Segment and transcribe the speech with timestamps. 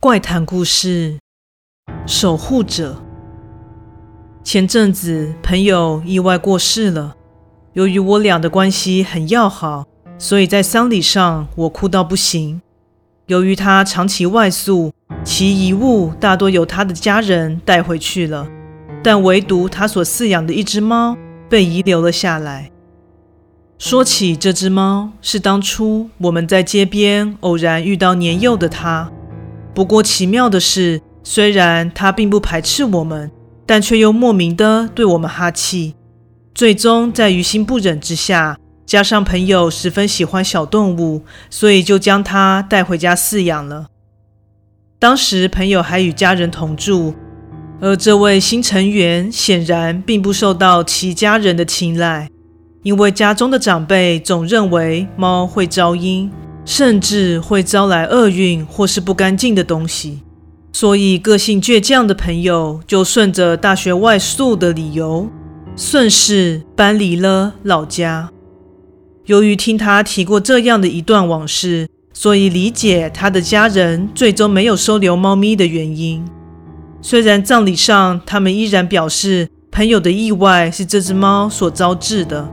[0.00, 1.18] 怪谈故事：
[2.06, 3.02] 守护者。
[4.44, 7.16] 前阵子朋友意外过世了，
[7.72, 12.62] 由于我俩的关系很要好，所以在丧礼上我哭到不行。
[13.26, 14.92] 由于他长期外宿，
[15.24, 18.48] 其遗物大多由他的家人带回去了，
[19.02, 21.16] 但唯独他所饲养的一只猫
[21.50, 22.70] 被遗留了下来。
[23.78, 29.10] 说起这只猫，是当初我们在街边偶然遇到年幼的它。
[29.78, 33.30] 不过奇妙的是，虽然他并不排斥我们，
[33.64, 35.94] 但却又莫名的对我们哈气。
[36.52, 43.86] 最终在于心不忍之下，加上朋友十分喜欢小动物，所以就将它带回家饲养了。
[44.98, 47.14] 当时朋友还与家人同住，
[47.80, 52.28] 而这位新成员显然并不受到其家人的青睐，
[52.82, 56.28] 因为家中的长辈总认为猫会招阴。
[56.68, 60.20] 甚至会招来厄运或是不干净的东西，
[60.70, 65.30] 所以个性倔强的朋友就顺着大学外宿的理由，
[65.74, 68.28] 顺势搬离了老家。
[69.24, 76.22] 由于听他提过这样的一段往事，所以理解他的家人最终没有收留猫咪的原因。
[77.00, 82.46] 虽然葬礼上他们依然表示朋友的意外是这只猫所招致的，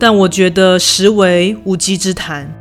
[0.00, 2.52] 但我觉得实为无稽之谈。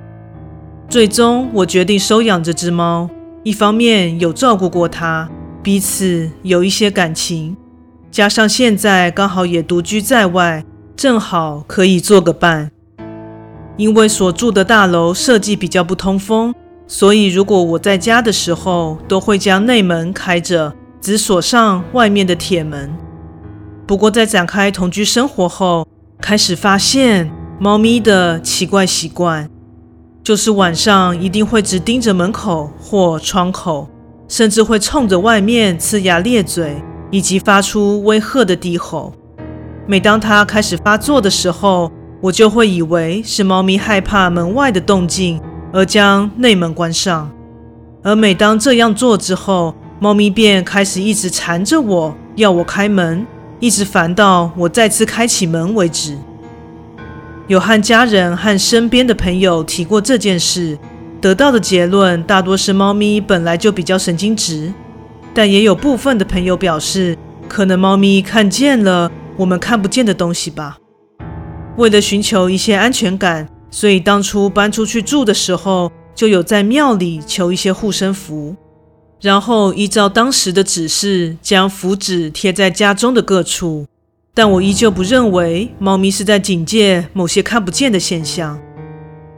[0.91, 3.09] 最终，我决定收养这只猫。
[3.43, 5.29] 一方面有照顾过它，
[5.63, 7.55] 彼此有一些感情，
[8.11, 10.65] 加上现在刚好也独居在外，
[10.97, 12.69] 正好可以做个伴。
[13.77, 16.53] 因为所住的大楼设计比较不通风，
[16.85, 22.93] 所以如果我在家的时候，都会将内门开着，只锁上外面的铁门。
[23.87, 25.87] 不过在展开同居生活后，
[26.19, 29.49] 开始发现猫咪的奇怪习惯。
[30.23, 33.89] 就是晚上一定会只盯着门口或窗口，
[34.27, 36.75] 甚至会冲着外面呲牙咧嘴，
[37.09, 39.13] 以及发出威吓的低吼。
[39.87, 45.41] 每当它开始发作的时候，我就会以为是猫咪害怕门外的动静
[45.73, 47.31] 而将内门关上。
[48.03, 53.25] 而每当这样做之后，猫咪便开始一直缠着我，要我开门，
[53.59, 56.15] 一直烦到我再次开启门为止。
[57.51, 60.79] 有和家人和身边的朋友提过这件事，
[61.19, 64.71] 得到的结论大多是猫咪本来就比较神经质，
[65.33, 67.17] 但也有部分的朋友表示，
[67.49, 70.77] 可能猫咪看见了我们看不见的东西吧。
[71.75, 78.55] 为了寻求一些安全感，所以当初搬出去住的时候，就有在庙里求一些护身符，
[79.19, 83.87] 然后依照当时的指示，将符纸贴在家中的各处。
[84.33, 88.59] 但我依旧不认为猫咪是在警戒某些看不见的现象，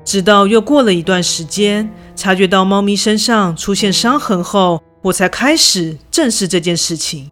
[0.05, 7.31] 直到又过了一段时间，察觉到猫咪身上出现伤痕后，我才开始正视这件事情。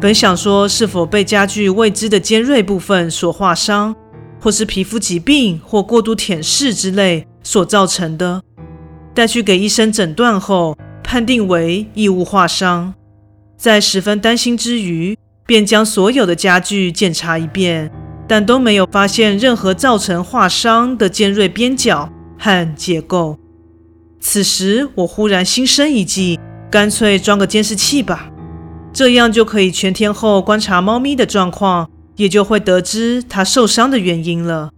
[0.00, 3.94] 本想说是否被家具未知的尖锐部分所划伤，
[4.40, 8.42] 或是皮肤疾病或过度舔舐之类所造成的，
[9.14, 12.92] 带去给医生诊断后，判定为异物划伤。
[13.56, 15.16] 在十分担心之余，
[15.50, 17.90] 便将所有的家具检查一遍，
[18.28, 23.36] 但都没有发现任何造成划伤的尖锐边角和结构。
[24.20, 26.38] 此时，我忽然心生一计，
[26.70, 28.30] 干脆装个监视器吧，
[28.92, 34.70] 这样就可以全天候观察猫咪的状况，也就会得知它受伤的原因了。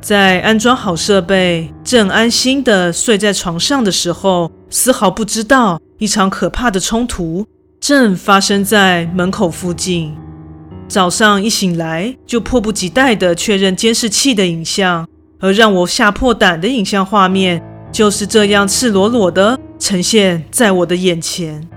[0.00, 7.44] 在安装好设备，正安心地睡在床上的时候，丝毫不知道一场可怕的冲突。
[7.86, 10.16] 正发生在门口附近。
[10.88, 15.06] 早上一醒来，就迫不及待地确认监视器的影像，
[15.38, 17.62] 而让我吓破胆的影像画面
[17.92, 21.68] 就是这样赤裸裸地呈现在我的眼前。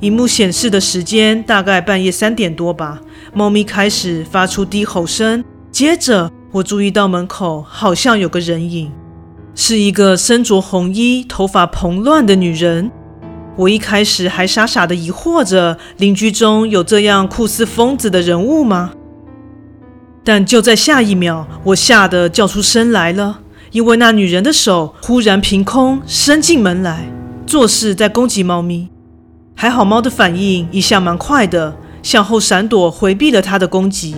[0.00, 3.00] 荧幕显示的时间大概半夜三点多吧。
[3.32, 8.90] 猫咪开始发出低吼声，接着我注意到门口好像有个人影，
[9.54, 12.90] 是一个身着红衣、头发蓬乱的女人。
[13.56, 18.92] 我一开始还傻傻的疑惑着，邻居中有这样酷似疯子的人物吗？
[20.22, 27.08] 但就在下一秒，我吓得叫出声来了，因为那女人的手忽然凭空伸进门来，
[27.46, 28.88] 作势在攻击猫咪。
[29.54, 34.16] 还好猫的反应一向蛮快的，向后闪躲，回避了她的攻击。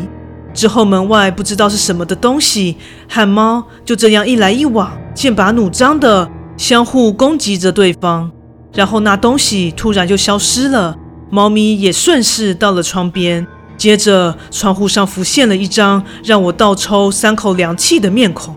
[0.53, 2.77] 之后门外不知道是什么的东西
[3.09, 8.33] 和猫就这样一来一往，剑拔弩张的相互攻击着对方。
[8.79, 10.97] 然后那东西突然就消失了，
[11.31, 13.45] 猫咪也顺势到了窗边。
[13.77, 18.55] 接着窗户上浮现了一张让我倒抽三口凉气的面孔。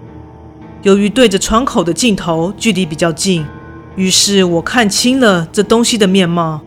[0.83, 3.44] 由于对着窗口的镜头距离比较近，
[3.95, 6.62] 于是我看清了这东西的面貌：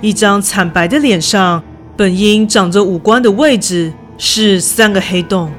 [0.00, 1.62] 一张惨白的脸上，
[1.98, 5.52] 本应长着五官的位置是三个黑洞。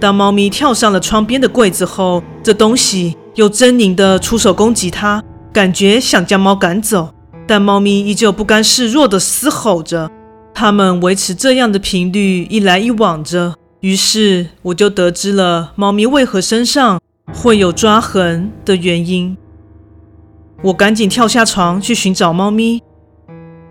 [0.00, 5.22] 当猫咪跳上了窗边的柜子后，这东西又狰狞地出手攻击它，
[5.58, 7.12] 感觉想将猫赶走，
[7.44, 10.08] 但猫咪依旧不甘示弱地嘶吼着。
[10.54, 17.00] 它们维持这样的频率一来一往着，于是我就得知了猫咪为何身上
[17.34, 19.36] 会有抓痕的原因。
[20.62, 22.80] 我赶紧跳下床去寻找猫咪，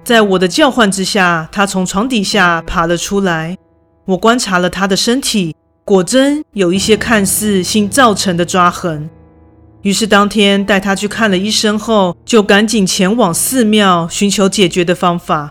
[0.03, 3.57] 在我的叫唤之下，它从床底下爬了出来。
[4.07, 5.55] 我观察了它的身体。
[5.85, 9.09] 果真有一些看似新造成的抓痕，
[9.87, 15.49] 于是当天带他去看了医生后，就赶紧前往寺庙寻求解决的方法。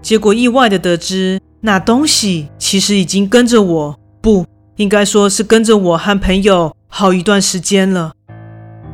[0.00, 4.46] 结果意外地得知，那东西其实已经跟着我，不
[4.76, 8.12] 应该说是跟着我和朋友好一段时间了。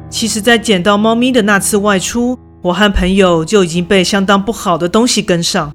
[0.08, 5.70] 其实，在捡到猫咪的那次外出，我和朋友就已经被相当不好的东西跟上，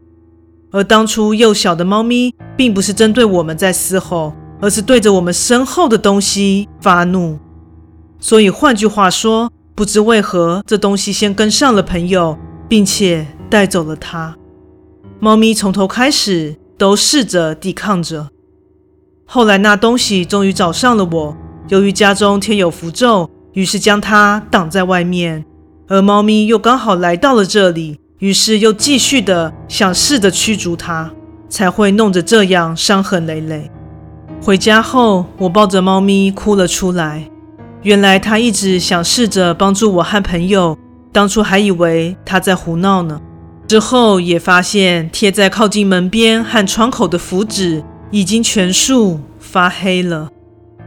[0.72, 4.34] 而当初幼小的猫咪并不是针对我们在嘶吼。
[4.60, 7.38] 而是对着我们身后的东西发怒，
[8.24, 12.38] 所以换句话说，不知为何这东西先跟上了朋友，
[12.70, 14.38] 并且带走了他。
[15.20, 18.30] 猫咪从头开始都试着抵抗着，
[19.26, 21.36] 后来那东西终于找上了我。
[21.68, 25.44] 由于家中贴有符咒，于是将它挡在外面，
[25.90, 31.12] 而猫咪又刚好来到了这里，于是又继续的想试着驱逐它，
[31.50, 33.70] 才会弄得这样伤痕累累。
[34.42, 37.30] 回家后，我抱着猫咪哭了出来。
[37.84, 40.78] 原来他一直想试着帮助我和朋友，
[41.12, 43.20] 当初还以为他在胡闹呢。
[43.68, 50.30] 之后也发现贴在靠近门边和窗口的符纸已经全数发黑了。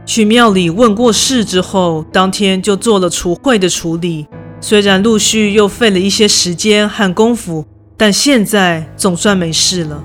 [0.05, 4.25] 去庙里问过事之后，当天就做了除秽的处理。
[4.59, 7.63] 虽然陆续又费了一些时间和功夫，
[7.95, 10.03] 但现在总算没事了。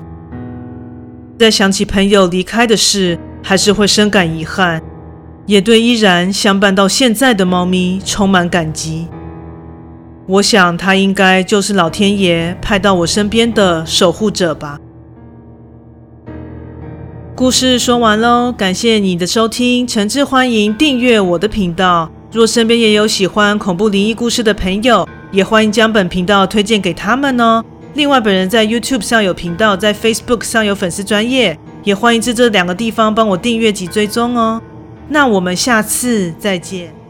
[1.38, 4.82] 再想起朋友离开的事，还是会深感遗憾，
[5.46, 9.08] 也对依然相伴到现在的猫咪充满感激。
[10.26, 14.78] 我想，它应该就是老天爷派到我身边的守护者吧。
[17.34, 22.10] 故事说完喽，感谢你的收听，诚挚欢迎订阅我的频道。
[22.30, 27.62] 若身边也有喜欢恐怖灵异故事的朋友，也欢迎将本频道推荐给他们哦。
[27.94, 31.58] 另外，本人在 YouTube 上有频道，在 Facebook 上有粉丝专业。
[31.84, 34.62] 也欢迎在这两个地方帮我订阅及追踪哦。
[35.12, 37.01] 那我们下次再见。